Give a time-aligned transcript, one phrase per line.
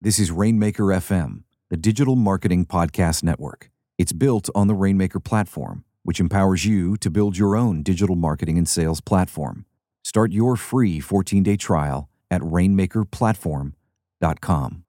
[0.00, 3.68] This is Rainmaker FM, the digital marketing podcast network.
[3.98, 8.58] It's built on the Rainmaker platform, which empowers you to build your own digital marketing
[8.58, 9.64] and sales platform.
[10.04, 14.84] Start your free 14 day trial at rainmakerplatform.com.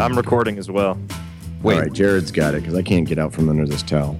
[0.00, 0.96] I'm recording as well.
[1.62, 4.18] Wait, All right, Jared's got it because I can't get out from under this towel.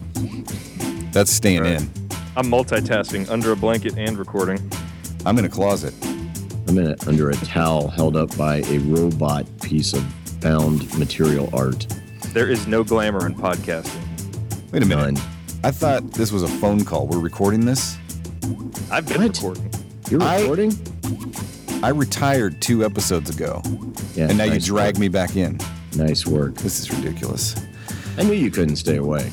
[1.12, 1.80] that's staying Right.
[1.80, 1.91] in.
[2.37, 4.59] I'm multitasking under a blanket and recording.
[5.24, 5.95] I'm in a closet.
[6.69, 10.02] I'm in it under a towel held up by a robot piece of
[10.41, 11.87] found material art.
[12.32, 14.02] There is no glamour in podcasting.
[14.73, 15.15] Wait a minute.
[15.15, 15.18] None.
[15.65, 17.07] I thought this was a phone call.
[17.07, 17.96] We're recording this.
[18.91, 19.37] I've been What?
[19.37, 19.70] recording.
[20.10, 20.79] You're recording?
[21.82, 23.62] I retired two episodes ago,
[24.15, 24.29] Yeah.
[24.29, 25.01] and now you drag work.
[25.01, 25.59] me back in.
[25.97, 26.55] Nice work.
[26.56, 27.55] This is ridiculous.
[28.16, 29.30] I knew you couldn't stay away.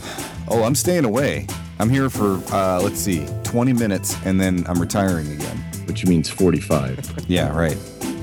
[0.47, 1.47] Oh, I'm staying away.
[1.79, 5.57] I'm here for uh, let's see, 20 minutes, and then I'm retiring again.
[5.87, 7.25] which means 45.
[7.27, 7.77] Yeah, right.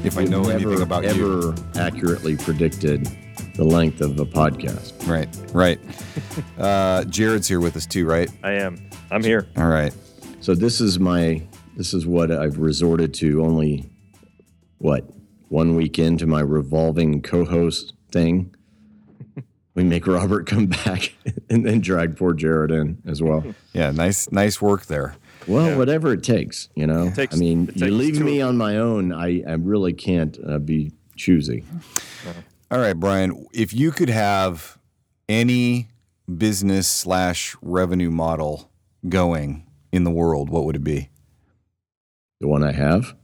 [0.05, 1.11] If I know Never, anything about you,
[1.53, 3.07] ever accurately predicted
[3.55, 5.07] the length of a podcast.
[5.09, 5.79] right, right.
[6.59, 8.31] Uh, Jared's here with us too, right?
[8.43, 8.89] I am.
[9.11, 9.47] I'm here.
[9.57, 9.93] All right.
[10.41, 11.43] So this is my
[11.77, 13.91] this is what I've resorted to only
[14.79, 15.05] what
[15.49, 18.55] one week into my revolving co-host thing.
[19.75, 21.13] we make Robert come back
[21.51, 23.45] and then drag poor Jared in as well.
[23.73, 25.17] Yeah, nice, nice work there.
[25.47, 25.77] Well, Yeah.
[25.79, 27.11] whatever it takes, you know.
[27.11, 30.59] takes- I mean, it you leave me on my own, I, I really can't uh,
[30.59, 31.65] be choosy.
[32.71, 33.47] All right, Brian.
[33.55, 34.79] If you could have
[35.29, 35.89] any
[36.37, 38.71] business slash revenue model
[39.09, 41.09] going in the world, what would it be?
[42.41, 43.15] The one I have.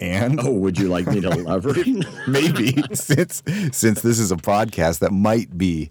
[0.00, 1.86] And Oh, would you like me to elaborate?
[2.26, 5.90] maybe since since this is a podcast, that might be.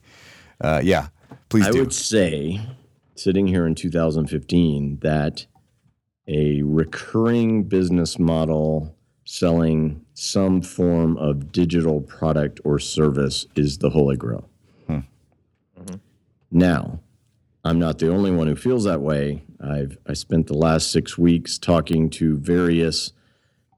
[0.59, 1.07] Uh, yeah,
[1.49, 1.79] please I do.
[1.79, 2.59] would say,
[3.15, 5.45] sitting here in 2015, that
[6.27, 14.17] a recurring business model selling some form of digital product or service is the holy
[14.17, 14.49] grail.
[14.87, 14.99] Hmm.
[16.51, 16.99] Now,
[17.63, 19.43] I'm not the only one who feels that way.
[19.61, 23.13] I've I spent the last six weeks talking to various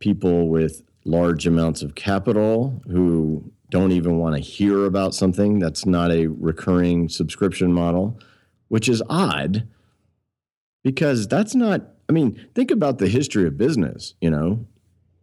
[0.02, 5.86] people with large amounts of capital who don't even want to hear about something that's
[5.86, 8.20] not a recurring subscription model,
[8.68, 9.66] which is odd
[10.84, 14.16] because that's not, I mean, think about the history of business.
[14.20, 14.66] You know,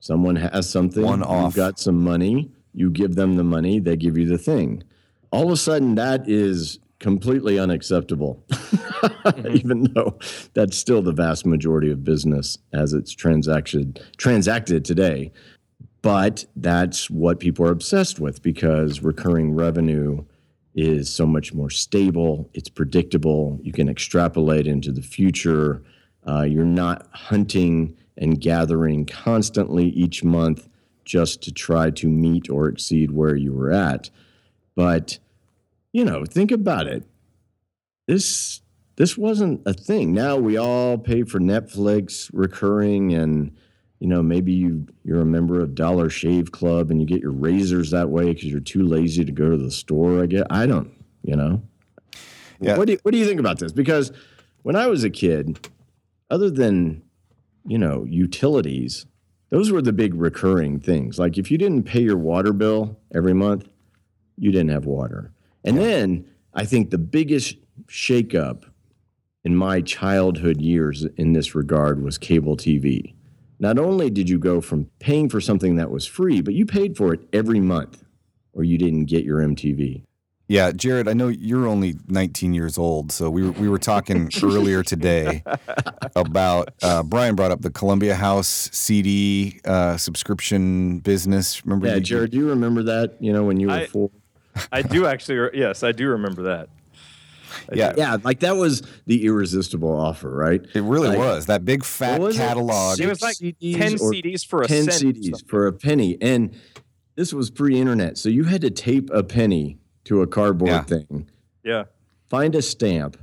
[0.00, 1.44] someone has something, One off.
[1.44, 4.82] you've got some money, you give them the money, they give you the thing.
[5.30, 8.44] All of a sudden, that is completely unacceptable,
[9.50, 10.18] even though
[10.54, 15.32] that's still the vast majority of business as it's transacted transacted today.
[16.02, 20.24] But that's what people are obsessed with because recurring revenue
[20.74, 22.48] is so much more stable.
[22.54, 23.58] It's predictable.
[23.62, 25.82] You can extrapolate into the future.
[26.26, 30.68] Uh, you're not hunting and gathering constantly each month
[31.04, 34.10] just to try to meet or exceed where you were at.
[34.76, 35.18] But
[35.92, 37.04] you know, think about it.
[38.06, 38.60] This
[38.96, 40.12] this wasn't a thing.
[40.12, 43.56] Now we all pay for Netflix recurring and
[44.00, 47.32] you know, maybe you you're a member of Dollar Shave Club and you get your
[47.32, 50.22] razors that way because you're too lazy to go to the store.
[50.22, 50.46] I get.
[50.50, 50.92] I don't.
[51.22, 51.62] You know.
[52.60, 52.76] Yeah.
[52.76, 53.72] What do you, What do you think about this?
[53.72, 54.12] Because
[54.62, 55.68] when I was a kid,
[56.30, 57.02] other than
[57.66, 59.06] you know utilities,
[59.50, 61.18] those were the big recurring things.
[61.18, 63.68] Like if you didn't pay your water bill every month,
[64.36, 65.32] you didn't have water.
[65.68, 66.24] And then
[66.54, 67.56] I think the biggest
[67.86, 68.64] shakeup
[69.44, 73.14] in my childhood years in this regard was cable TV.
[73.60, 76.96] Not only did you go from paying for something that was free, but you paid
[76.96, 78.04] for it every month
[78.52, 80.04] or you didn't get your MTV.
[80.50, 84.30] Yeah, Jared, I know you're only 19 years old, so we were, we were talking
[84.42, 85.42] earlier today
[86.16, 91.66] about uh, Brian brought up the Columbia House CD uh, subscription business.
[91.66, 91.86] Remember?
[91.88, 93.16] Yeah, you- Jared, do you remember that?
[93.20, 94.10] You know, when you were I- four?
[94.72, 95.58] I do actually.
[95.58, 96.68] Yes, I do remember that.
[97.70, 98.00] I Yeah, do.
[98.00, 100.60] Yeah, like that was the irresistible offer, right?
[100.74, 103.00] it really Like- was that big fat was catalog.
[103.00, 105.16] It was like CDs 10 CDs for a 10 cent.
[105.16, 106.18] CDs for a penny.
[106.20, 106.50] And
[107.16, 108.18] this was pre internet.
[108.18, 110.82] So you had to tape a penny to a cardboard Yeah.
[110.82, 111.28] thing,
[111.64, 111.84] Yeah.
[112.28, 113.16] find a stamp,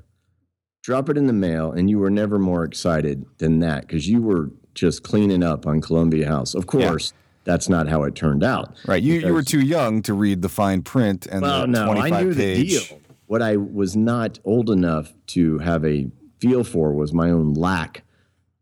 [0.84, 4.22] drop it in the mail, and you were never more excited than that because you
[4.22, 6.54] were just cleaning up on Columbia House.
[6.54, 7.14] Of course,
[7.46, 8.76] that's not how it turned out.
[8.86, 11.86] Right, you, you were too young to read the fine print and Well, the no,
[11.86, 12.58] 25 I knew page.
[12.58, 13.02] the deal.
[13.28, 16.08] What I was not old enough to have a
[16.40, 18.04] feel for was my own lack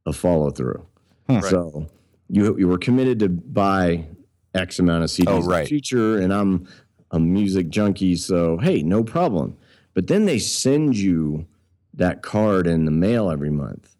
[0.05, 0.85] of follow through.
[1.27, 1.39] Hmm.
[1.41, 1.87] So
[2.29, 4.05] you you were committed to buy
[4.53, 5.61] X amount of CDs Oh, in right.
[5.63, 6.67] the future, and I'm
[7.11, 9.57] a music junkie, so hey, no problem.
[9.93, 11.45] But then they send you
[11.93, 13.95] that card in the mail every month,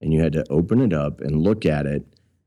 [0.00, 2.04] and you had to open it up and look at it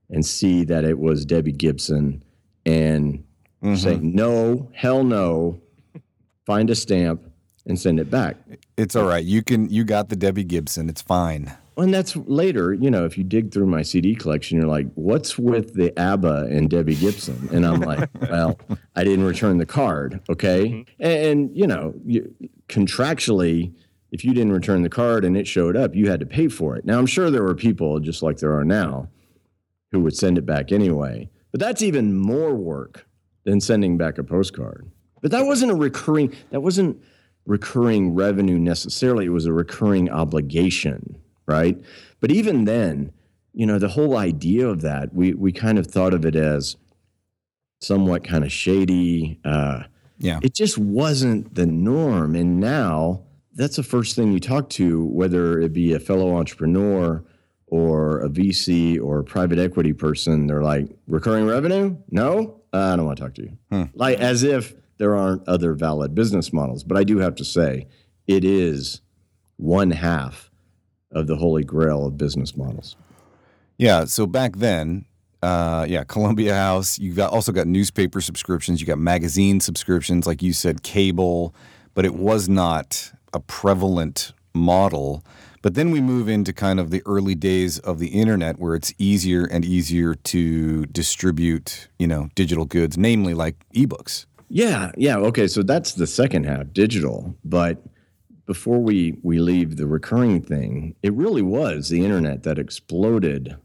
[0.10, 2.24] and see that it was Debbie Gibson
[2.66, 3.24] and
[3.64, 3.78] Mhm.
[3.78, 5.60] say no, hell no,
[6.46, 7.22] find a stamp
[7.66, 8.38] and send it back.
[8.78, 9.24] It's all right.
[9.26, 9.70] You can.
[9.70, 10.88] You got the Debbie Gibson.
[10.90, 11.52] It's fine.
[11.78, 15.38] And that's later, you know, if you dig through my CD collection, you're like, what's
[15.38, 17.50] with the ABBA and Debbie Gibson?
[17.52, 18.58] And I'm like, well,
[18.96, 20.22] I didn't return the card.
[20.30, 20.86] Okay.
[21.02, 22.34] And, and, you know, you,
[22.70, 23.74] contractually,
[24.12, 26.78] if you didn't return the card and it showed up, you had to pay for
[26.78, 26.86] it.
[26.86, 29.10] Now, I'm sure there were people, just like there are now,
[29.92, 31.30] who would send it back anyway.
[31.52, 33.06] But that's even more work
[33.46, 34.90] than sending back a postcard.
[35.22, 37.02] But that wasn't a recurring, that wasn't
[37.46, 39.26] recurring revenue necessarily.
[39.26, 41.18] It was a recurring obligation,
[41.48, 41.80] right?
[42.20, 43.12] But even then,
[43.54, 46.76] you know, the whole idea of that, we, we kind of thought of it as
[47.82, 49.40] somewhat kind of shady.
[49.46, 49.84] Uh,
[50.18, 50.40] Yeah.
[50.42, 52.36] it just wasn't the norm.
[52.36, 53.22] And now
[53.54, 57.24] that's the first thing you talk to, whether it be a fellow entrepreneur
[57.76, 60.48] or a VC or a private equity person.
[60.48, 61.98] They're like, recurring revenue?
[62.10, 63.90] No, uh, I don't want to talk to you.
[63.94, 66.86] Like as if there aren't other valid business models.
[66.86, 67.88] But I do have to say,
[68.28, 69.02] it is
[69.58, 70.50] one half
[71.12, 72.96] of the holy grail of business models.
[73.78, 74.06] Yeah.
[74.06, 75.04] So back then,
[75.44, 76.98] uh, yeah, Columbia House.
[76.98, 78.80] You got also got newspaper subscriptions.
[78.80, 81.54] You got magazine subscriptions, like you said, cable,
[81.94, 85.26] but it was not a prevalent model.
[85.66, 88.94] But then we move into kind of the early days of the internet, where it's
[89.00, 94.28] easier and easier to distribute, you know, digital goods, namely like ebooks.
[94.48, 95.18] Yeah, yeah.
[95.18, 97.36] Okay, so that's the second half, digital.
[97.44, 97.82] But
[98.46, 103.58] before we we leave the recurring thing, it really was the internet that exploded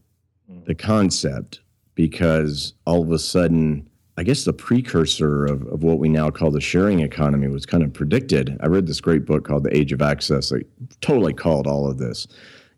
[0.65, 1.59] the concept
[1.93, 3.87] because all of a sudden,
[4.17, 7.83] I guess the precursor of, of what we now call the sharing economy was kind
[7.83, 8.57] of predicted.
[8.61, 10.49] I read this great book called The Age of Access.
[10.49, 10.65] that
[11.01, 12.27] totally called all of this,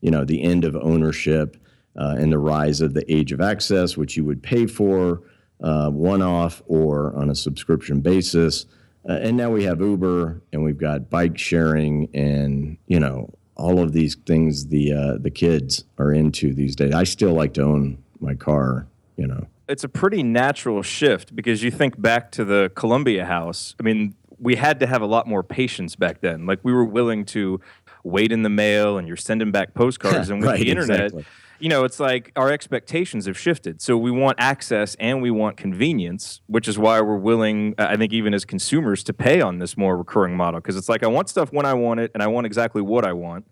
[0.01, 1.57] you know, the end of ownership
[1.99, 5.21] uh, and the rise of the age of access, which you would pay for
[5.61, 8.65] uh, one off or on a subscription basis.
[9.07, 13.79] Uh, and now we have Uber and we've got bike sharing and, you know, all
[13.79, 16.93] of these things the uh, the kids are into these days.
[16.93, 19.45] I still like to own my car, you know.
[19.73, 23.75] It's a pretty natural shift because you think back to the Columbia House.
[23.79, 26.45] I mean, we had to have a lot more patience back then.
[26.45, 27.59] Like we were willing to
[28.03, 30.29] wait in the mail, and you're sending back postcards.
[30.29, 31.25] and with Right, the internet, exactly.
[31.57, 33.81] you know, it's like our expectations have shifted.
[33.81, 38.13] So we want access and we want convenience, which is why we're willing, I think,
[38.13, 40.59] even as consumers, to pay on this more recurring model.
[40.59, 43.05] Because it's like I want stuff when I want it, and I want exactly what
[43.07, 43.47] I want.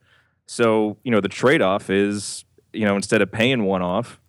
[0.46, 4.20] So you know, the trade-off is, you know, instead of paying one off,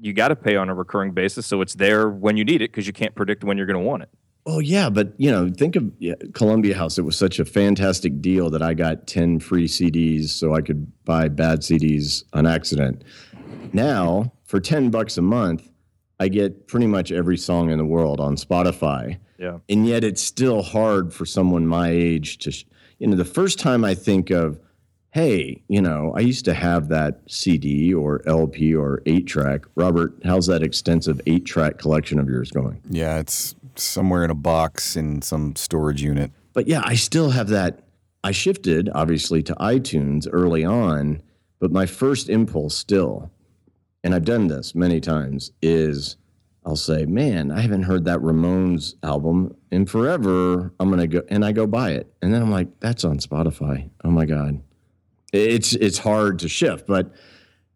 [0.00, 2.70] you got to pay on a recurring basis, so it's there when you need it
[2.70, 4.08] because you can't predict when you're going to want it.
[4.48, 6.98] Oh yeah, but you know, think of yeah, Columbia House.
[6.98, 10.86] It was such a fantastic deal that I got ten free CDs, so I could
[11.04, 13.02] buy bad CDs on accident.
[13.72, 15.68] Now, for ten bucks a month,
[16.20, 19.18] I get pretty much every song in the world on Spotify.
[19.38, 19.58] Yeah.
[19.68, 22.64] and yet it's still hard for someone my age to, sh-
[22.98, 24.58] you know, the first time I think of,
[25.10, 29.64] hey, you know, I used to have that CD or LP or eight track.
[29.74, 32.80] Robert, how's that extensive eight track collection of yours going?
[32.90, 36.32] Yeah, it's somewhere in a box in some storage unit.
[36.52, 37.80] But yeah, I still have that.
[38.24, 41.22] I shifted obviously to iTunes early on,
[41.60, 43.30] but my first impulse still,
[44.04, 46.16] and I've done this many times, is
[46.64, 50.72] I'll say, man, I haven't heard that Ramones album in forever.
[50.80, 53.88] I'm gonna go and I go buy it, and then I'm like, that's on Spotify.
[54.04, 54.60] Oh my god,
[55.36, 57.12] it's it's hard to shift, but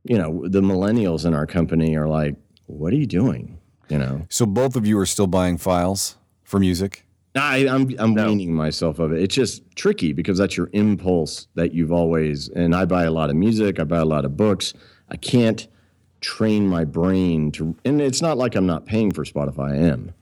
[0.04, 2.34] you know, the millennials in our company are like,
[2.66, 3.58] what are you doing?
[3.88, 7.04] You know, So both of you are still buying files for music.
[7.36, 8.26] I, I'm I'm No.
[8.28, 9.22] weaning myself of it.
[9.22, 12.48] It's just tricky because that's your impulse that you've always.
[12.48, 13.78] And I buy a lot of music.
[13.78, 14.74] I buy a lot of books.
[15.10, 15.66] I can't
[16.20, 17.76] train my brain to.
[17.84, 19.72] And it's not like I'm not paying for Spotify.
[19.72, 20.12] I am.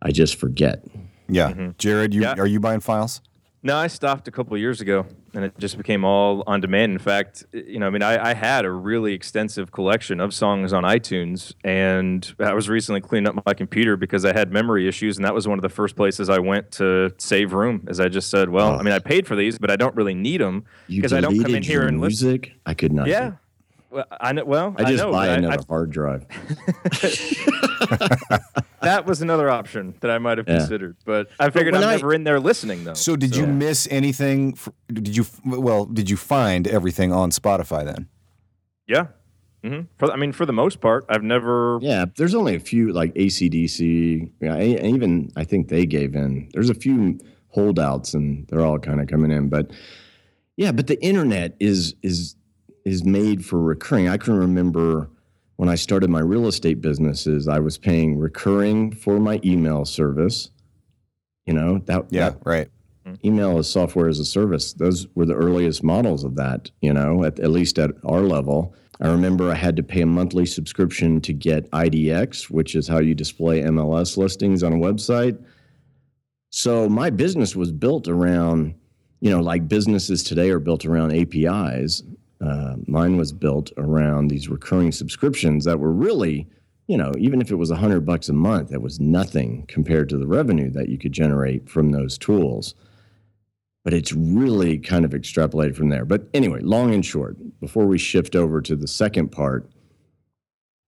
[0.00, 0.84] I just forget.
[1.28, 1.70] Yeah, mm-hmm.
[1.78, 2.34] Jared, you Yeah.
[2.38, 3.22] are you buying files?
[3.62, 6.92] No, I stopped a couple of years ago, and it just became all on demand.
[6.92, 10.72] In fact, you know, I mean, I, I had a really extensive collection of songs
[10.72, 15.16] on iTunes, and I was recently cleaning up my computer because I had memory issues,
[15.16, 17.84] and that was one of the first places I went to save room.
[17.88, 20.14] As I just said, well, I mean, I paid for these, but I don't really
[20.14, 22.28] need them because I don't come in here and listen.
[22.28, 22.52] music.
[22.66, 23.06] I could not.
[23.06, 23.32] Yeah.
[23.90, 24.44] Well, I know.
[24.44, 26.26] Well, I just know, buy I- another I- hard drive.
[28.82, 30.58] that was another option that I might have Yeah.
[30.58, 32.94] considered, but I figured when I'm I- never in there listening though.
[32.94, 34.56] So did you miss anything?
[34.92, 35.84] did you well?
[35.86, 38.08] Did you find everything on Spotify then?
[38.86, 39.06] Yeah.
[39.64, 41.78] hmm For, I mean, for the most part, I've never.
[41.82, 44.30] Yeah, there's only a few like ACDC.
[44.40, 46.48] Yeah, and even I think they gave in.
[46.52, 49.48] There's a few holdouts, and they're all kind of coming in.
[49.48, 49.70] But
[50.56, 52.34] yeah, but the internet is is
[52.84, 54.08] is made for recurring.
[54.08, 55.08] I can remember
[55.56, 60.50] when I started my real estate businesses, I was paying recurring for my email service.
[61.46, 62.68] You know that Yeah, that right.
[63.06, 63.26] Mm-hmm.
[63.26, 64.72] email as software as a service.
[64.74, 68.74] Those were the earliest models of that, you know, at, at least at our level.
[69.00, 73.00] I remember I had to pay a monthly subscription to get IDX, which is how
[73.00, 75.42] you display MLS listings on a website.
[76.50, 78.74] So my business was built around,
[79.20, 82.04] you know, like businesses today are built around APIs.
[82.44, 86.48] Uh, mine was built around these recurring subscriptions that were really,
[86.88, 90.08] you know, even if it was a hundred bucks a month, that was nothing compared
[90.08, 92.74] to the revenue that you could generate from those tools
[93.84, 96.04] but it's really kind of extrapolated from there.
[96.04, 99.68] But anyway, long and short, before we shift over to the second part,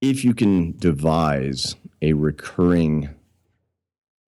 [0.00, 3.08] if you can devise a recurring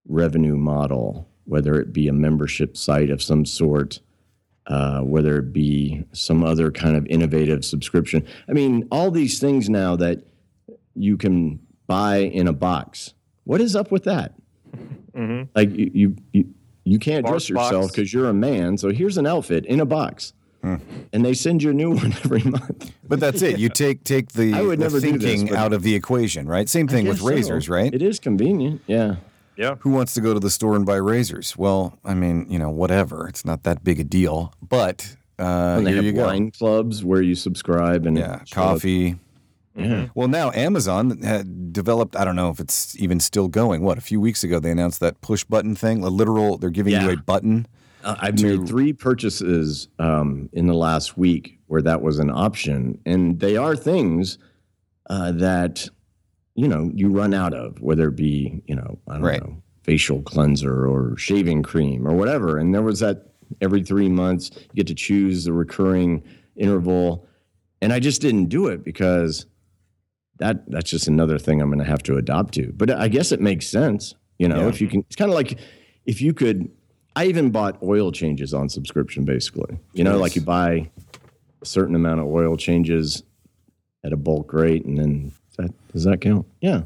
[0.09, 4.01] revenue model, whether it be a membership site of some sort,
[4.67, 8.27] uh, whether it be some other kind of innovative subscription.
[8.49, 10.25] I mean, all these things now that
[10.95, 13.15] you can buy in a box.
[13.45, 14.35] What is up with that?
[15.17, 15.49] Mhm.
[15.55, 16.55] Like you, you, you,
[16.85, 18.77] you can't Bark dress yourself because you're a man.
[18.77, 20.33] So here's an outfit in a box,
[20.63, 22.93] and they send you a new one every month.
[23.07, 23.59] But that's it.
[23.59, 26.47] You take take the, I would the never do this, thinking out of the equation,
[26.49, 26.69] right?
[26.69, 27.29] Same thing with Guess so.
[27.35, 27.95] razors, right?
[27.95, 28.83] It is convenient.
[28.87, 29.17] Yeah.
[29.57, 29.77] Yeah.
[29.81, 31.57] Who wants to go to the store and buy razors?
[31.57, 33.27] Well, I mean, you know, whatever.
[33.29, 34.53] It's not that big a deal.
[34.63, 36.25] But uh, And they here have you go.
[36.27, 38.69] wine clubs where you subscribe and Yeah, show up.
[38.75, 39.17] coffee.
[39.75, 40.09] Yeah.
[40.15, 42.17] Well, now Amazon had developed.
[42.17, 43.83] I don't know if it's even still going.
[43.83, 46.03] What a few weeks ago they announced that push button thing.
[46.03, 46.57] A literal.
[46.57, 47.67] They're giving you a button.
[48.03, 52.99] Uh, I've made three purchases um, in the last week where that was an option,
[53.05, 54.39] and they are things
[55.11, 55.89] uh, that
[56.57, 59.41] you know you run out of, whether it be you know I don't Right.
[59.43, 62.59] know facial cleanser or shaving cream or whatever.
[62.59, 63.29] And there was that
[63.61, 66.25] every three months you get to choose the recurring
[66.57, 67.25] interval,
[67.81, 69.47] and I just didn't do it because
[70.39, 72.73] that that's just another thing I'm going to have to adopt to.
[72.73, 74.69] But I guess it makes sense, you know, Yeah.
[74.69, 75.01] if you can.
[75.01, 75.59] It's kind of like
[76.05, 76.69] if you could.
[77.19, 79.79] I even bought oil changes on subscription, basically.
[79.95, 80.91] You know, like you buy
[81.63, 83.23] a certain amount of oil changes
[84.05, 86.47] at a bulk rate, and then that does that count?
[86.61, 86.83] Yeah.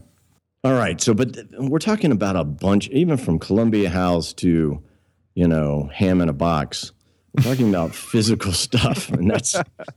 [0.62, 1.00] All right.
[1.00, 4.83] So, but th- we're talking about a bunch, even from Columbia House to,
[5.35, 6.93] you know, ham in a box.
[7.35, 9.55] We're talking about physical stuff, and that's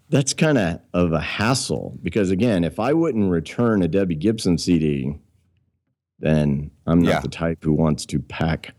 [0.10, 4.58] that's kind of of a hassle because again, if I wouldn't return a Debbie Gibson
[4.58, 5.16] CD,
[6.20, 7.20] then I'm not Yeah.
[7.20, 8.74] the type who wants to pack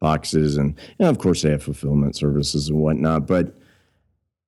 [0.00, 3.26] boxes and, and of course they have fulfillment services and whatnot.
[3.28, 3.54] But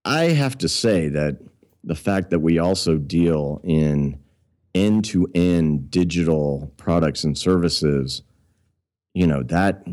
[0.04, 1.38] I have to say that
[1.84, 4.18] the fact that we also deal in
[4.74, 8.22] end to end digital products and services,
[9.14, 9.84] you know, that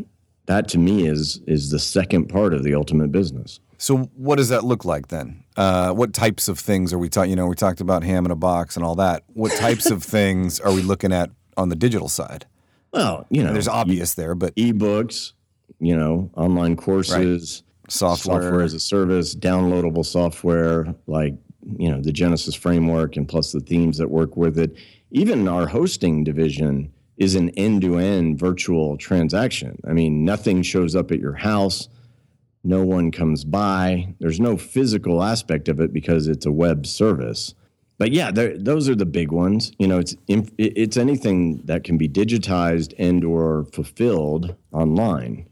[0.46, 3.60] that to me is is the second part of the ultimate business.
[3.78, 5.42] So what does that look like then?
[5.56, 7.30] Uh, what types of things are we talking?
[7.30, 9.24] You know, we talked about ham in a box and all that.
[9.32, 12.46] What types of things are we looking at on the digital side?
[12.92, 15.32] Well, you know, There's obvious there, but ebooks,
[15.80, 18.42] you know, online courses, software.
[18.42, 21.34] software as a service, downloadable software like
[21.78, 24.76] you know the Genesis framework and plus the themes that work with it.
[25.10, 29.78] Even our hosting division is an end-to-end virtual transaction.
[29.86, 31.88] I mean, nothing shows up at your house.
[32.64, 34.14] No one comes by.
[34.18, 37.54] There's no physical aspect of it because it's a web service.
[37.98, 39.72] But yeah, those are the big ones.
[39.78, 45.46] You know, it's it's anything that can be digitized and or fulfilled online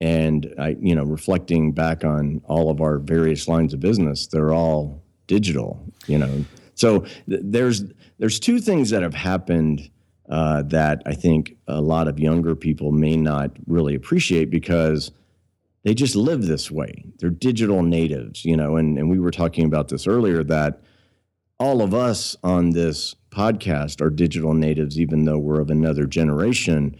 [0.00, 4.52] and I, you know, reflecting back on all of our various lines of business, they're
[4.52, 5.82] all digital.
[6.06, 7.84] You know, so th- there's
[8.18, 9.90] there's two things that have happened
[10.28, 15.12] uh, that I think a lot of younger people may not really appreciate because
[15.84, 17.04] they just live this way.
[17.18, 20.80] They're digital natives, you know, and, and we were talking about this earlier that
[21.60, 26.96] all of us on this podcast are digital natives, even though we're of another generation,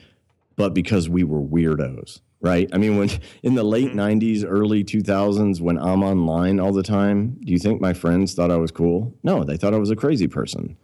[0.55, 2.69] but because we were weirdos, right?
[2.73, 3.11] I mean, when
[3.43, 3.99] in the late mm-hmm.
[3.99, 8.51] 90s, early 2000s, when I'm online all the time, do you think my friends thought
[8.51, 9.15] I was cool?
[9.23, 10.77] No, they thought I was a crazy person,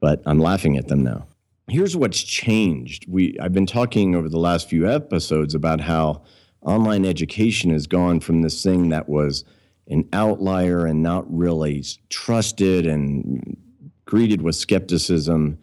[0.00, 1.26] but I'm laughing at them now.
[1.68, 3.06] Here's what's changed.
[3.08, 6.22] We I've been talking over the last few episodes about how
[6.60, 9.44] online education has gone from this thing that was
[9.88, 13.56] an outlier and not really trusted and
[14.04, 15.58] greeted with skepticism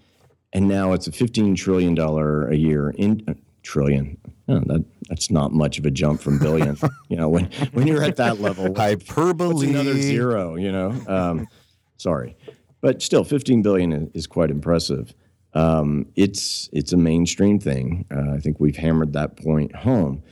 [0.54, 3.24] and now it's a 15 trillion dollar a year in
[3.64, 4.18] trillion.
[4.48, 6.78] Oh, that that's not much of a jump from billion.
[7.10, 9.70] You know when when you're at that level hyperbole.
[9.70, 10.96] another zero you know?
[11.08, 11.48] Um,
[11.98, 12.36] sorry.
[12.82, 15.14] But still 15 billion is, is quite impressive.
[15.54, 18.06] Um, it's it's a mainstream thing.
[18.14, 20.24] Uh, i think we've hammered that point home.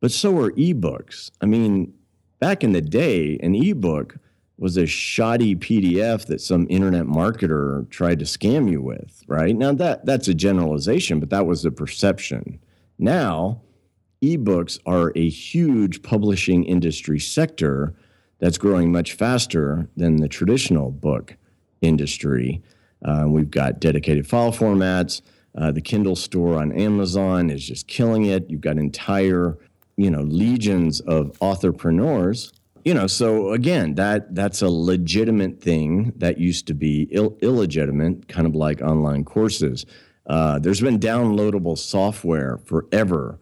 [0.00, 1.30] But so are ebooks.
[1.40, 1.94] I mean,
[2.40, 4.16] back in the day, an ebook
[4.58, 9.56] was a shoddy PDF that some internet marketer tried to scam you with, right?
[9.56, 12.60] Now that that's a generalization, but that was the perception.
[12.98, 13.62] Now,
[14.22, 17.94] ebooks are a huge publishing industry sector
[18.38, 21.36] that's growing much faster than the traditional book
[21.82, 22.62] industry.
[23.04, 25.20] Uh, we've got dedicated file formats.
[25.56, 28.48] Uh, the Kindle store on Amazon is just killing it.
[28.50, 29.56] You've got entire,
[29.96, 32.52] you know, legions of authorpreneurs.
[32.84, 38.28] You know, so again, that that's a legitimate thing that used to be Ill- illegitimate,
[38.28, 39.86] kind of like online courses.
[40.26, 43.38] Uh, there's been downloadable software forever,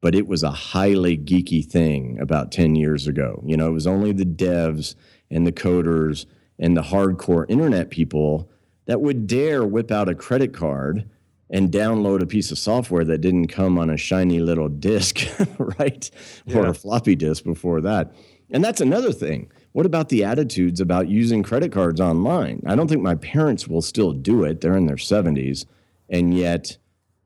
[0.00, 3.42] but it was a highly geeky thing about 10 years ago.
[3.46, 4.96] You know, it was only the devs
[5.30, 6.26] and the coders
[6.58, 8.50] and the hardcore internet people
[8.86, 11.08] that would dare whip out a credit card
[11.48, 15.20] and download a piece of software that didn't come on a shiny little disk,
[15.58, 16.10] right?
[16.46, 16.58] Yeah.
[16.58, 18.12] Or a floppy disk before that.
[18.50, 19.50] And that's another thing.
[19.72, 22.62] What about the attitudes about using credit cards online?
[22.66, 24.60] I don't think my parents will still do it.
[24.60, 25.66] They're in their 70s.
[26.08, 26.76] And yet,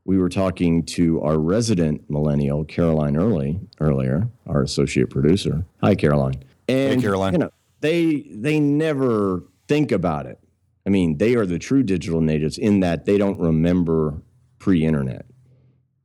[0.04, 5.64] we were talking to our resident millennial, Caroline Early, earlier, our associate producer.
[5.82, 6.42] Hi, Caroline.
[6.68, 7.32] And, hey, Caroline.
[7.32, 7.50] You know,
[7.80, 10.38] they they never think about it.
[10.86, 14.20] I mean, they are the true digital natives in that they don't remember
[14.58, 15.24] pre-internet.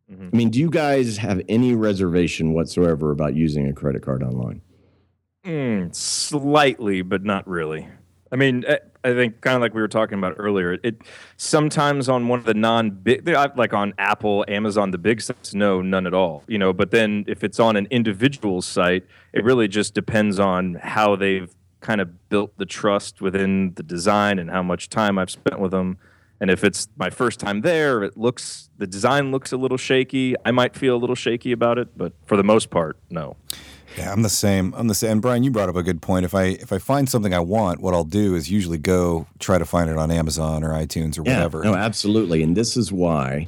[0.10, 0.30] Mm-hmm.
[0.32, 4.62] I mean, do you guys have any reservation whatsoever about using a credit card online?
[5.46, 7.88] Mm, slightly, but not really.
[8.32, 10.78] I mean, eh, I think kind of like we were talking about earlier.
[10.84, 11.02] It
[11.38, 16.06] sometimes on one of the non-big, like on Apple, Amazon, the big sites, no, none
[16.06, 16.44] at all.
[16.48, 20.76] You know, but then if it's on an individual site, it really just depends on
[20.76, 25.32] how they've kind of built the trust within the design and how much time I've
[25.32, 25.98] spent with them.
[26.42, 30.36] And if it's my first time there, it looks the design looks a little shaky.
[30.46, 33.38] I might feel a little shaky about it, but for the most part, no.
[33.98, 34.74] Yeah, I'm the same.
[34.78, 35.14] I'm the same.
[35.14, 36.26] And Brian, you brought up a good point.
[36.26, 39.58] If I if I find something I want, what I'll do is usually go try
[39.58, 41.64] to find it on Amazon or iTunes or yeah, whatever.
[41.64, 42.44] No, absolutely.
[42.44, 43.48] And this is why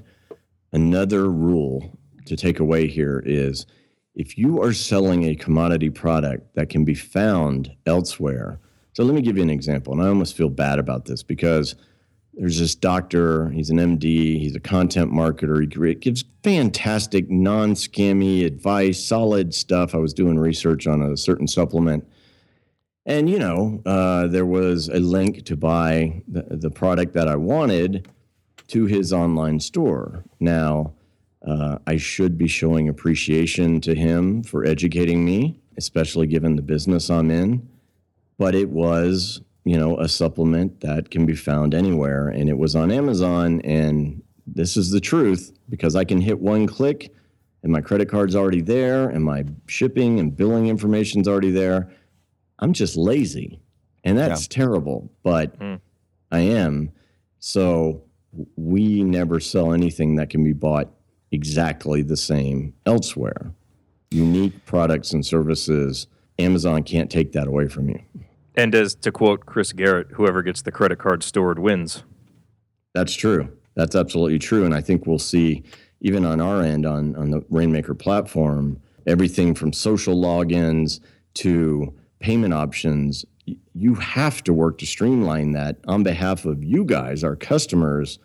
[0.73, 3.65] another rule to take away here is
[4.15, 8.59] if you are selling a commodity product that can be found elsewhere.
[8.93, 9.93] So let me give you an example.
[9.93, 11.75] And I almost feel bad about this because
[12.33, 15.59] there's this doctor, he's an MD, he's a content marketer.
[15.59, 19.93] He gives fantastic, non scammy advice, solid stuff.
[19.93, 22.07] I was doing research on a certain supplement.
[23.05, 27.35] And, you know, uh, there was a link to buy the, the product that I
[27.35, 28.07] wanted
[28.67, 30.23] to his online store.
[30.39, 30.93] Now,
[31.45, 37.09] uh, I should be showing appreciation to him for educating me, especially given the business
[37.09, 37.67] I'm in.
[38.37, 42.29] But it was, you know, a supplement that can be found anywhere.
[42.29, 43.61] And it was on Amazon.
[43.61, 47.13] And this is the truth because I can hit one click
[47.63, 51.91] and my credit card's already there and my shipping and billing information's already there.
[52.59, 53.59] I'm just lazy.
[54.03, 54.47] And that's yeah.
[54.49, 55.79] terrible, but mm.
[56.31, 56.91] I am.
[57.39, 58.03] So
[58.55, 60.89] we never sell anything that can be bought
[61.31, 63.51] exactly the same elsewhere.
[64.09, 66.07] Unique products and services,
[66.39, 68.01] Amazon can't take that away from you.
[68.55, 72.03] And as to quote Chris Garrett, whoever gets the credit card stored wins.
[72.93, 73.49] That's true.
[73.75, 74.65] That's absolutely true.
[74.65, 75.63] And I think we'll see,
[76.01, 80.99] even on our end, on, on the Rainmaker platform, everything from social logins
[81.35, 83.25] to payment options.
[83.73, 88.19] You have to work to streamline that on behalf of you guys, our customers,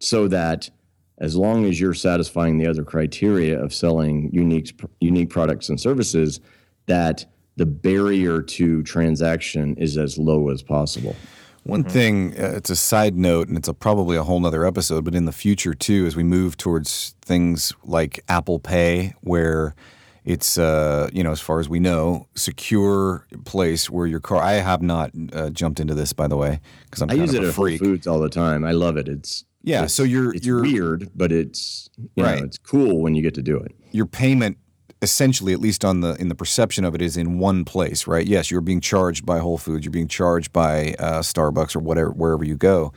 [0.00, 0.70] so that
[1.18, 6.40] as long as you're satisfying the other criteria of selling unique unique products and services,
[6.86, 7.24] that
[7.56, 11.16] the barrier to transaction is as low as possible.
[11.64, 11.90] One mm-hmm.
[11.90, 15.14] thing, uh, it's a side note, and it's a, probably a whole nother episode, but
[15.14, 19.74] in the future too, as we move towards things like Apple Pay, where
[20.24, 24.42] it's uh, you know as far as we know secure place where your car.
[24.42, 27.42] I have not uh, jumped into this by the way because I'm I use it
[27.42, 28.64] at Whole Foods all the time.
[28.64, 29.08] I love it.
[29.08, 32.40] It's yeah, it's, so you're it's you're weird, but it's right.
[32.40, 33.74] Know, it's cool when you get to do it.
[33.92, 34.58] Your payment
[35.02, 38.26] essentially at least on the in the perception of it is in one place right?
[38.26, 42.10] Yes you're being charged by whole foods you're being charged by uh, starbucks or whatever
[42.10, 42.92] wherever you go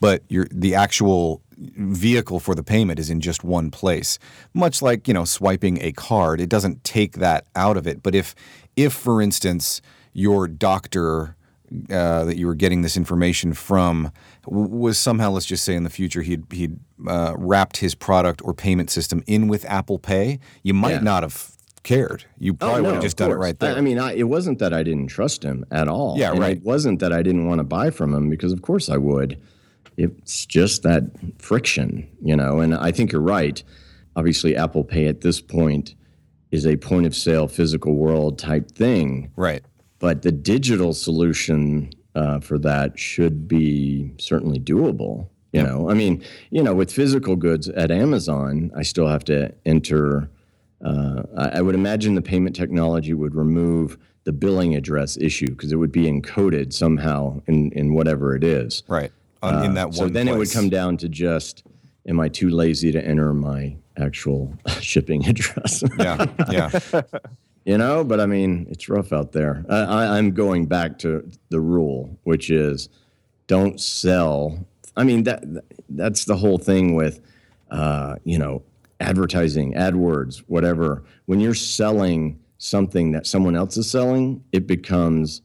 [0.00, 4.18] but you the actual vehicle for the payment is in just one place.
[4.52, 8.14] Much like you know swiping a card it doesn't take that out of it but
[8.14, 8.34] if
[8.76, 9.80] if for instance
[10.12, 11.36] your doctor
[11.90, 14.12] uh, that you were getting this information from
[14.46, 18.54] was somehow, let's just say, in the future, he'd he'd uh, wrapped his product or
[18.54, 21.00] payment system in with Apple Pay, you might yeah.
[21.00, 21.50] not have
[21.82, 22.24] cared.
[22.38, 23.74] You oh, probably oh, no, would have just done it right there.
[23.74, 26.18] I, I mean, I, it wasn't that I didn't trust him at all.
[26.18, 26.56] Yeah, and right.
[26.56, 29.40] It wasn't that I didn't want to buy from him because, of course, I would.
[29.96, 31.04] It's just that
[31.38, 32.60] friction, you know.
[32.60, 33.62] And I think you're right.
[34.16, 35.94] Obviously, Apple Pay at this point
[36.50, 39.30] is a point of sale physical world type thing.
[39.36, 39.62] Right.
[39.98, 45.28] But the digital solution uh, for that should be certainly doable.
[45.52, 49.54] You know, I mean, you know, with physical goods at Amazon, I still have to
[49.64, 50.28] enter.
[50.84, 55.70] Uh, I, I would imagine the payment technology would remove the billing address issue because
[55.70, 58.82] it would be encoded somehow in, in whatever it is.
[58.88, 59.12] Right.
[59.44, 59.94] On, in that one.
[59.94, 61.62] Uh, So then it would come down to just,
[62.08, 65.84] am I too lazy to enter my actual shipping address?
[65.98, 66.26] Yeah.
[66.50, 66.80] Yeah.
[67.64, 69.64] you know, but I mean, it's rough out there.
[69.68, 72.88] I, I'm going back to the rule, which is
[73.46, 74.66] don't sell.
[74.96, 75.44] I mean, that
[75.88, 77.20] that's the whole thing with,
[77.70, 78.62] uh, you know,
[79.00, 81.04] advertising, AdWords, whatever.
[81.26, 85.42] When you're selling something that someone else is selling, it becomes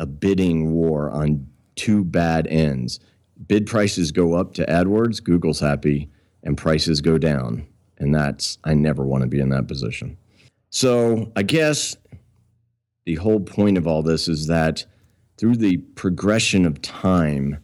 [0.00, 3.00] a bidding war on two bad ends.
[3.46, 6.10] Bid prices go up to AdWords, Google's happy,
[6.42, 7.66] and prices go down.
[7.98, 10.16] And that's, I never want to be in that position.
[10.70, 11.96] So I guess
[13.06, 14.84] the whole point of all this is that
[15.38, 17.58] through the progression of time,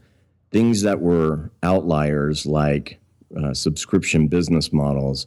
[0.50, 3.00] things that were outliers like
[3.36, 5.26] uh, subscription business models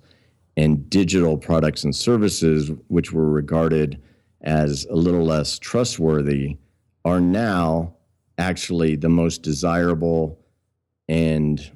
[0.56, 4.02] and digital products and services, which were regarded
[4.42, 6.58] as a little less trustworthy,
[7.06, 7.94] are now
[8.38, 10.40] actually the most desirable
[11.10, 11.72] and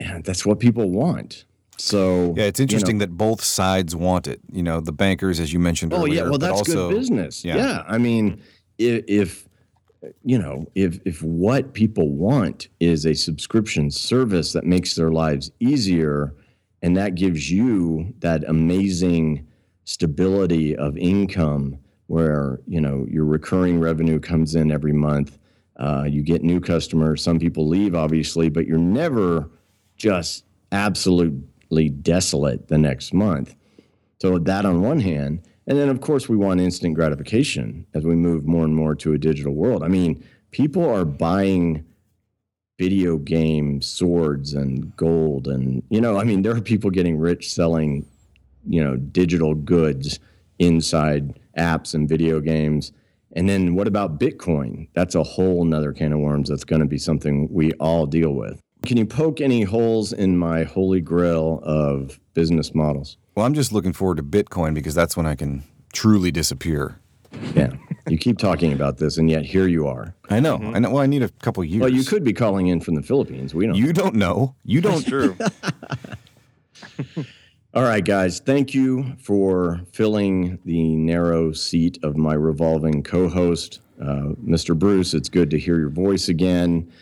[0.00, 1.44] yeah, that's what people want.
[1.82, 4.40] So Yeah, it's you know, interesting that both sides want it.
[4.52, 6.22] You know, the bankers, as you mentioned Oh earlier.
[6.24, 7.44] yeah, well that's also, good business.
[7.44, 7.56] yeah.
[7.56, 7.82] Yeah.
[7.88, 8.40] I mean,
[8.78, 9.48] if, if
[10.22, 15.50] you know, if if what people want is a subscription service that makes their lives
[15.60, 16.34] easier,
[16.82, 19.46] and that gives you that amazing
[19.84, 25.38] stability of income, where you know your recurring revenue comes in every month,
[25.78, 27.22] uh, you get new customers.
[27.22, 29.50] Some people leave, obviously, but you're never
[29.96, 30.44] just
[31.88, 33.54] desolate the next month.
[34.20, 38.14] So that on one hand, and then of course we want instant gratification as we
[38.14, 39.82] move more and more to a digital world.
[39.82, 41.84] I mean, people are buying
[42.78, 47.52] video game swords and gold and you know, I mean there are people getting rich
[47.52, 48.06] selling,
[48.66, 50.20] you know, digital goods
[50.58, 52.92] inside apps and video games.
[53.34, 54.88] And then what about Bitcoin?
[54.94, 58.34] That's a whole nother can of worms that's going to be something we all deal
[58.34, 58.61] with.
[58.84, 63.16] Can you poke any holes in my holy grail of business models?
[63.34, 66.98] Well, I'm just looking forward to Bitcoin because that's when I can truly disappear.
[67.54, 67.72] Yeah.
[68.08, 70.14] You keep talking about this, and yet here you are.
[70.28, 70.56] I know.
[70.56, 70.90] I know.
[70.90, 71.80] Well, I need a couple years.
[71.80, 73.54] Well, you could be calling in from the Philippines.
[73.54, 73.76] We don't.
[73.76, 74.54] You don't know.
[74.64, 75.06] You don't.
[75.06, 75.36] True.
[77.74, 78.40] All right, guys.
[78.40, 84.78] Thank you for filling the narrow seat of my revolving co host, uh, Mr.
[84.78, 85.14] Bruce.
[85.14, 86.92] It's good to hear your voice again.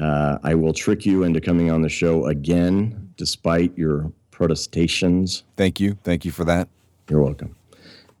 [0.00, 5.44] Uh, I will trick you into coming on the show again, despite your protestations.
[5.56, 5.98] Thank you.
[6.04, 6.68] Thank you for that.
[7.08, 7.54] You're welcome.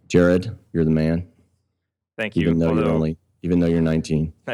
[0.08, 1.26] Jared, you're the man,
[2.18, 2.42] Thank you.
[2.42, 4.32] even though you're only, even though you're 19.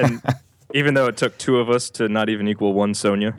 [0.00, 0.20] and
[0.72, 3.36] even though it took two of us to not even equal one Sonia,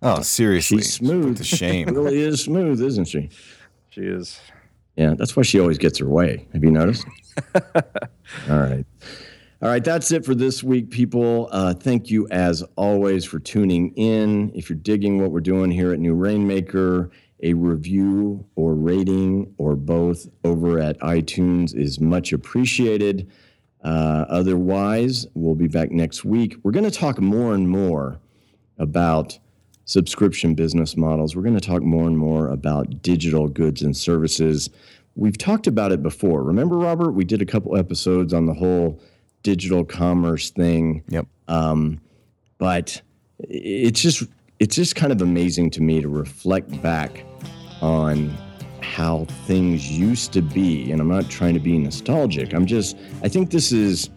[0.00, 0.78] Oh, seriously.
[0.78, 1.38] She's smooth.
[1.38, 1.88] To shame.
[1.88, 3.30] really is smooth, isn't she?
[3.90, 4.38] she is.
[4.96, 6.46] Yeah, that's why she always gets her way.
[6.52, 7.04] Have you noticed?
[7.54, 8.84] All right.
[9.60, 11.48] All right, that's it for this week, people.
[11.50, 14.52] Uh, thank you, as always, for tuning in.
[14.54, 17.10] If you're digging what we're doing here at New Rainmaker,
[17.42, 23.28] a review or rating or both over at iTunes is much appreciated.
[23.82, 26.54] Uh, otherwise, we'll be back next week.
[26.62, 28.20] We're going to talk more and more
[28.78, 29.40] about
[29.86, 31.34] subscription business models.
[31.34, 34.70] We're going to talk more and more about digital goods and services.
[35.16, 36.44] We've talked about it before.
[36.44, 37.10] Remember, Robert?
[37.10, 39.00] We did a couple episodes on the whole
[39.42, 41.02] digital commerce thing.
[41.08, 41.26] Yep.
[41.48, 42.00] Um,
[42.58, 43.00] but
[43.40, 44.24] it's just
[44.58, 47.24] it's just kind of amazing to me to reflect back
[47.80, 48.36] on
[48.80, 50.90] how things used to be.
[50.90, 52.52] And I'm not trying to be nostalgic.
[52.52, 54.10] I'm just I think this is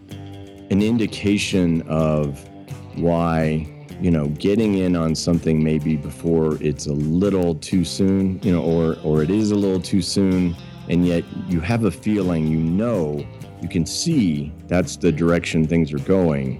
[0.71, 2.47] an indication of
[2.95, 3.67] why
[4.01, 8.61] you know getting in on something maybe before it's a little too soon you know
[8.61, 10.55] or or it is a little too soon
[10.89, 13.23] and yet you have a feeling you know
[13.61, 16.59] you can see that's the direction things are going.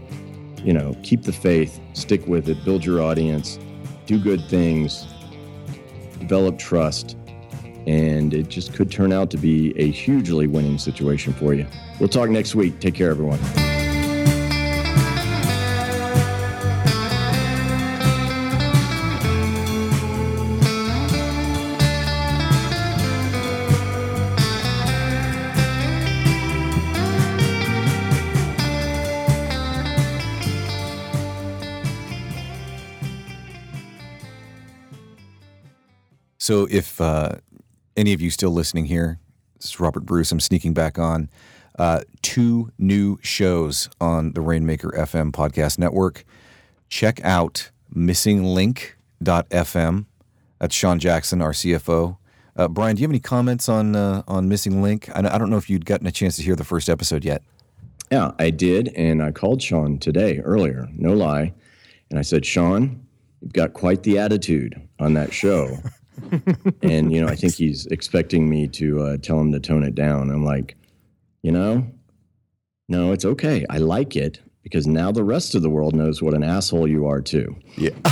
[0.64, 3.58] You know keep the faith stick with it build your audience
[4.06, 5.08] do good things
[6.20, 7.18] develop trust
[7.88, 11.66] and it just could turn out to be a hugely winning situation for you.
[12.00, 12.80] We'll talk next week.
[12.80, 13.40] Take care everyone
[36.42, 37.36] So if uh,
[37.96, 39.20] any of you still listening here,
[39.58, 40.32] this is Robert Bruce.
[40.32, 41.30] I'm sneaking back on.
[41.78, 46.26] Uh, two new shows on the Rainmaker FM podcast network.
[46.90, 50.06] Check out missinglink.fm.
[50.58, 52.18] That's Sean Jackson, our CFO.
[52.56, 55.12] Uh, Brian, do you have any comments on uh, on Missing Link?
[55.14, 57.44] I, I don't know if you'd gotten a chance to hear the first episode yet.
[58.12, 61.54] Yeah, I did, and I called Sean today earlier, no lie,
[62.10, 63.06] and I said, Sean,
[63.42, 65.78] you've got quite the attitude on that show.
[66.82, 69.96] and you know, I think he's expecting me to uh, tell him to tone it
[69.96, 70.30] down.
[70.30, 70.76] I'm like,
[71.42, 71.88] you know,
[72.90, 73.66] no, it's okay.
[73.70, 77.08] I like it because now the rest of the world knows what an asshole you
[77.08, 77.56] are too.
[77.78, 77.92] Yeah.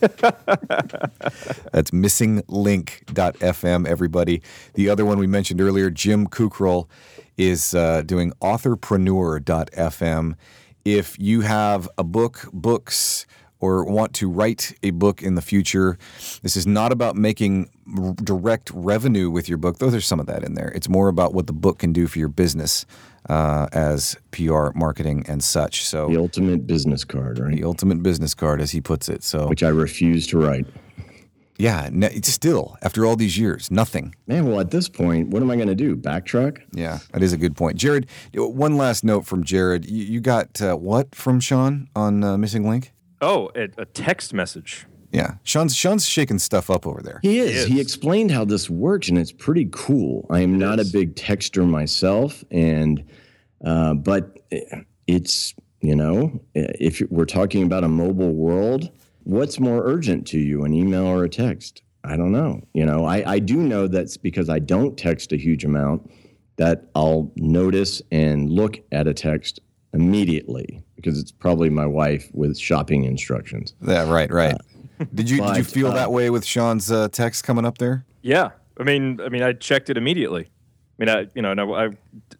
[0.00, 4.42] That's missinglink.fm, everybody.
[4.74, 6.88] The other one we mentioned earlier, Jim Kukral,
[7.36, 10.34] is uh, doing authorpreneur.fm.
[10.84, 13.26] If you have a book, books,
[13.60, 15.98] or want to write a book in the future,
[16.42, 19.78] this is not about making r- direct revenue with your book.
[19.78, 20.68] Though there's some of that in there.
[20.74, 22.86] It's more about what the book can do for your business
[23.28, 25.84] uh, as PR, marketing, and such.
[25.86, 27.54] So The ultimate business card, right?
[27.54, 29.22] the ultimate business card, as he puts it.
[29.22, 30.66] So Which I refuse to write.
[31.58, 31.90] yeah,
[32.22, 34.14] still after all these years, nothing.
[34.26, 35.94] Man, well, at this point, what am I going to do?
[35.96, 36.62] Backtrack?
[36.72, 37.76] Yeah, that is a good point.
[37.76, 39.84] Jared, one last note from Jared.
[39.84, 42.92] You, you got uh, what from Sean on uh, Missing Link?
[43.20, 44.86] Oh, a, a text message.
[45.12, 47.18] Yeah, Sean's Sean's shaking stuff up over there.
[47.22, 47.50] He is.
[47.50, 47.66] is.
[47.66, 50.26] He explained how this works, and it's pretty cool.
[50.30, 53.04] I am not a big texter myself, and
[53.64, 54.38] uh, but
[55.08, 58.90] it's you know, if we're talking about a mobile world,
[59.24, 61.82] what's more urgent to you, an email or a text?
[62.04, 62.62] I don't know.
[62.72, 66.10] You know, I, I do know that's because I don't text a huge amount
[66.56, 69.60] that I'll notice and look at a text
[69.92, 73.74] immediately because it's probably my wife with shopping instructions.
[73.86, 74.56] Yeah, right, right.
[75.14, 78.04] did you did you feel uh, that way with Sean's uh, text coming up there?
[78.22, 80.42] Yeah, I mean, I mean, I checked it immediately.
[80.98, 81.88] I mean, I you know, no, I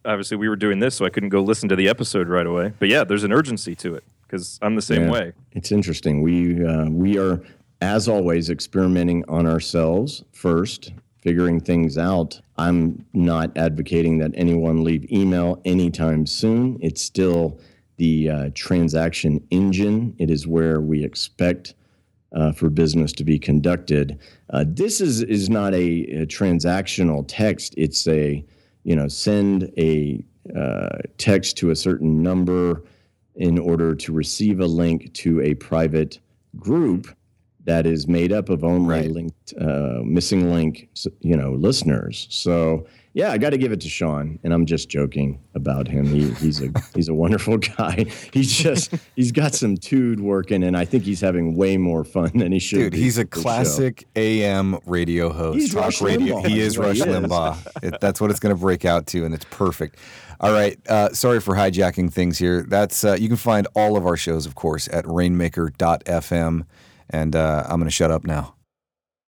[0.04, 2.72] obviously we were doing this, so I couldn't go listen to the episode right away.
[2.78, 5.10] But yeah, there's an urgency to it because I'm the same Yeah.
[5.10, 5.32] way.
[5.52, 6.20] It's interesting.
[6.22, 7.40] We uh, we are,
[7.80, 10.92] as always, experimenting on ourselves first,
[11.22, 12.40] figuring things out.
[12.58, 16.78] I'm not advocating that anyone leave email anytime soon.
[16.82, 17.58] It's still
[18.00, 20.14] the uh, transaction engine.
[20.18, 21.74] It is where we expect
[22.34, 24.18] uh, for business to be conducted.
[24.48, 27.74] Uh, this is is not a, a transactional text.
[27.76, 28.42] It's a
[28.84, 30.24] you know send a
[30.56, 32.82] uh, text to a certain number
[33.36, 36.18] in order to receive a link to a private
[36.58, 37.06] group
[37.64, 39.10] that is made up of only Right.
[39.10, 40.88] linked uh, missing link
[41.20, 42.26] you know listeners.
[42.30, 46.06] So yeah, I got to give it to Sean, and I'm just joking about him.
[46.06, 48.06] He, he's a he's a wonderful guy.
[48.32, 52.30] He's just he's got some tude working, and I think he's having way more fun
[52.34, 52.78] than he should.
[52.78, 55.58] Dude, he's a classic AM radio host.
[55.58, 56.36] He's talk Rush radio.
[56.36, 56.46] Limbaugh.
[56.46, 57.06] He is Rush he is.
[57.08, 57.66] Limbaugh.
[57.82, 59.96] It- that's what it's going to break out to, and it's perfect.
[60.40, 60.78] All right.
[60.88, 62.62] Uh, sorry for hijacking things here.
[62.62, 66.64] That's uh, you can find all of our shows, of course, at rainmaker.fm.
[67.10, 68.54] And uh, I'm going to shut up now.